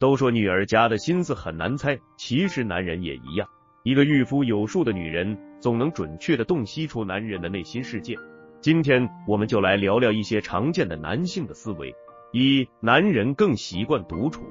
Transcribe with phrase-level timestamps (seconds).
[0.00, 3.46] 都说女儿家的心思很难猜，其实男人也一样。
[3.82, 8.16] 一个御夫有术的女人，总能准确的洞悉出男人的内心世界。
[8.62, 11.94] 今天我们就来聊聊一些常见的男性的思维。
[12.32, 14.42] 一、男人更习惯独处，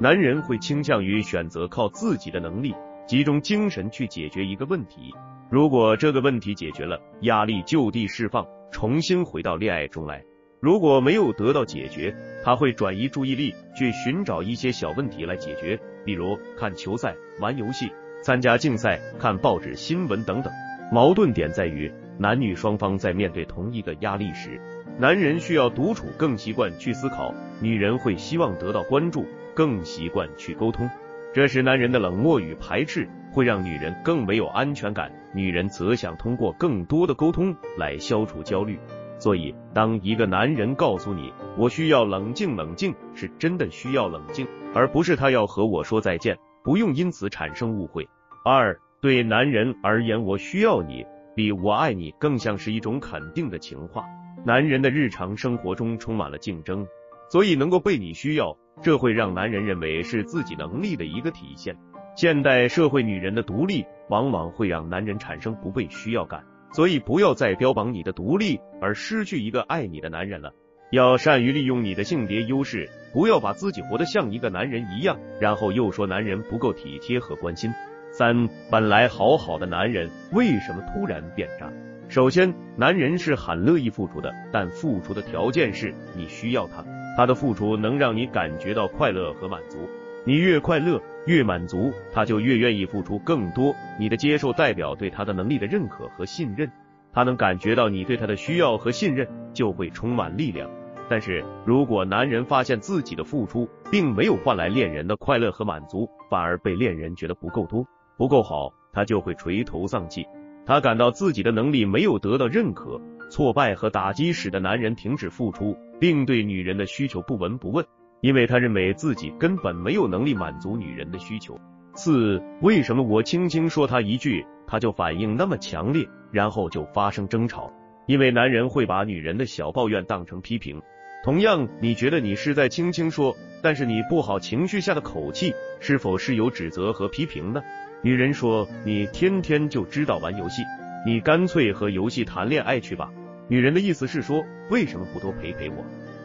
[0.00, 2.74] 男人会倾向于选择靠自己的能力，
[3.06, 5.12] 集中精神去解决一个问题。
[5.50, 10.24] 如果这个问题解决了，压力就地释放，重新回到恋爱中来。
[10.60, 12.14] 如果没有得到解决，
[12.44, 17.90] 他会转移注意力去寻找一些小问题来解决，比如看球赛、玩游戏、
[18.22, 20.52] 参加竞赛、看报纸新闻等等。
[20.92, 24.60] 矛盾点在于，男女双方在面对同一个压力时，
[24.98, 30.88] 男人需要独处，更习惯去思考；女人会希望得到关注，更习惯去沟通。
[31.32, 38.78] 这时，男人的冷漠与排斥会让女人更没有安全感，女人则想通过更多的沟通来消除焦虑。
[39.18, 48.06] 所以，当一个男人告诉你“我需要冷静冷静”，是真的需要冷静，而不是他要和我说再见，不用因此产生误会。
[48.44, 54.04] 二，对男人而言，“我需要你”比“我爱你”更像是一种肯定的情话。
[54.44, 56.86] 男人的日常生活中充满了竞争，
[57.30, 61.74] 所以能够被你需要，这会让男人认为是自己能力的一个体现。
[62.14, 66.44] 现代社会，女人的独立往往会让男人产生不被需要感。
[66.74, 70.52] 所以不要再标榜你的独立而失去一个爱你的男人了，
[70.90, 77.70] 要善于利用你的性别优势，不要把自己活得像一个男人一样，然后又说男人不够体贴和关心。
[78.10, 81.72] 三，本来好好的男人为什么突然变渣？
[82.08, 86.84] 首先，男人是很乐意付出的，但付出的条件是你需要他，
[87.16, 89.78] 他的付出能让你感觉到快乐和满足。
[90.24, 93.74] 你越快乐，越满足，他就越愿意付出更多。
[93.98, 96.70] 你的接受代表对他的能力的认可和信任，
[97.12, 100.70] 他能感觉到你对他的需要和信任，就会充满力量。
[101.08, 107.86] 但是如果男人发现自己的付出并没有换来恋人的快乐和满足，反而被恋人觉得不够多、
[108.16, 110.26] 不够好，他就会垂头丧气。
[110.66, 112.98] 他感到自己的能力没有得到认可，
[113.30, 117.84] 挫败和打击使得男人停止付出，并对女人的需求不闻不问。
[118.20, 121.58] 因为他认为自己根本没有能力满足女人的需求。
[121.94, 127.72] 四，为什么我轻轻说他一句，他就反应那么强烈，然后就发生争吵？
[128.06, 130.82] 因为男人会把女人的小抱怨当成批评。
[131.22, 137.62] 同样，你觉得你是在轻轻说，但是你不好情绪下的口气，是否是有指责和批评呢？
[138.02, 140.62] 女人说，你天天就知道玩游戏，
[141.06, 143.10] 你干脆和游戏谈恋爱去吧。
[143.48, 145.76] 女人的意思是说，为什么不多陪陪我？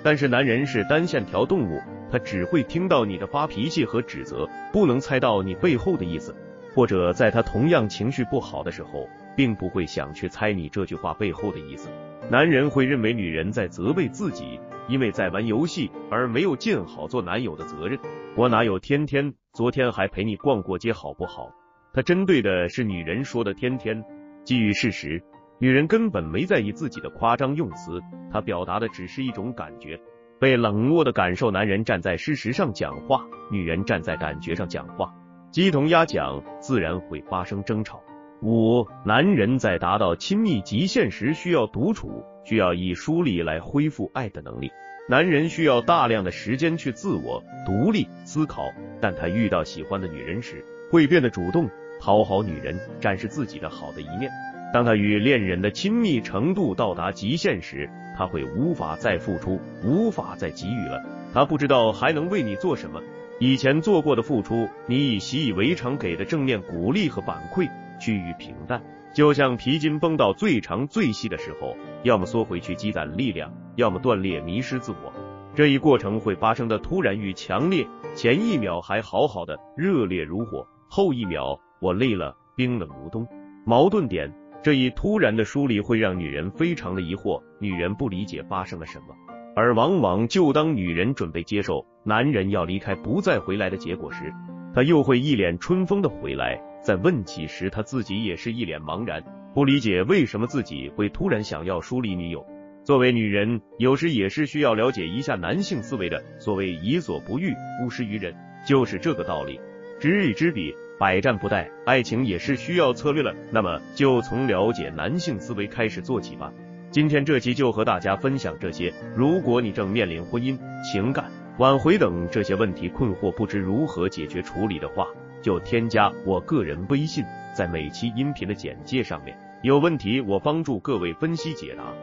[0.04, 6.36] 但是男人是单线条动物，他只会听到你的发脾气和指责，不能猜到你背后的意思，
[6.74, 11.90] 或者在他同样情绪不好的时候，并不会想去猜你这句话背后的意思。
[12.30, 17.98] 男人会认为女人在责备自己，因为在玩游戏而没有尽好做男友的责任。
[18.36, 19.34] 我哪有天天？
[19.54, 21.52] 昨天还陪你逛过街，好不好？
[21.92, 24.04] 他针对的是女人说的天天，
[24.46, 25.22] 基于事实。
[25.62, 30.00] 女人根本没在意自己的夸张用词，她表达的只是一种感觉，
[30.40, 31.52] 被冷落的感受。
[31.52, 35.14] 男人站在事实上讲话，女人站在感觉上讲话，
[35.52, 38.02] 鸡同鸭讲，自然会发生争吵。
[38.42, 44.72] 五，男人在达到亲密极限时需要独处，需要以疏离来恢复爱的能力。
[45.10, 48.72] 男人需要大量的时间去自我独立思考，
[49.02, 51.70] 但他遇到喜欢的女人时，会变得主动
[52.00, 54.32] 讨好女人，展示自己的好的一面。
[54.72, 61.04] 当他与恋人的亲密程度到达极限时，他会无法再付出，无法再给予了。
[61.34, 63.02] 他不知道还能为你做什么。
[63.40, 67.68] 以前做过的付出，你以习以为常给的正面鼓励和反馈
[68.00, 68.82] 趋于平淡，
[69.14, 75.12] 就像皮筋绷到最长最细的时候，要么缩回去积攒力量，要么断裂迷失自我。
[75.56, 83.28] 这一过程会发生的突然与强烈，前一秒还好好的热烈如火，后一秒我累了，冰冷如冬。
[83.66, 84.32] 矛盾点。
[84.62, 89.16] 这一突然的疏离会让女人非常的疑惑，女人不理解发生了什么，
[89.56, 94.34] 而往往就当女人准备接受男人要离开不再回来的结果时，
[94.76, 96.62] 她又会一脸春风的回来。
[96.82, 99.24] 在问起时，她自己也是一脸茫然，
[99.54, 102.46] 不理解为什么自己会突然想要疏离女友。
[102.84, 106.22] 作为女人，有时也是需要了解一下男性思维的。
[106.38, 108.36] 所谓己所不欲，勿施于人，
[108.68, 109.60] 就是这个道理。
[110.00, 110.74] 知己知彼。
[111.00, 113.34] 百战不殆，爱情也是需要策略了。
[113.52, 116.52] 那么就从了解男性思维开始做起吧。
[116.92, 118.94] 今天这期就和大家分享这些。
[119.16, 125.08] 如果你正面临婚姻、情感、挽回等这些问题困惑，不知如何解决处理的话，
[125.42, 127.24] 就添加我个人微信，
[127.56, 129.38] 在每期音频的简介上面。
[129.62, 131.94] 有问题我帮助各位分析解答。